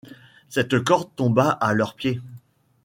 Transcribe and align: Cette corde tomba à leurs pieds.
Cette 0.49 0.83
corde 0.83 1.11
tomba 1.15 1.51
à 1.51 1.73
leurs 1.73 1.93
pieds. 1.93 2.21